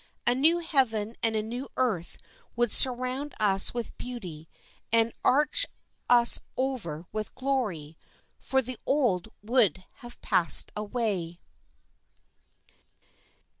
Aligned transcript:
A 0.25 0.33
new 0.33 0.57
heaven 0.57 1.15
and 1.21 1.35
a 1.35 1.43
new 1.43 1.69
earth 1.77 2.17
would 2.55 2.71
surround 2.71 3.35
us 3.39 3.71
with 3.71 3.95
beauty 3.99 4.49
and 4.91 5.13
arch 5.23 5.67
us 6.09 6.39
over 6.57 7.05
with 7.11 7.35
glory, 7.35 7.99
for 8.39 8.63
the 8.63 8.79
old 8.87 9.27
would 9.43 9.85
have 9.97 10.19
passed 10.21 10.71
away. 10.75 11.39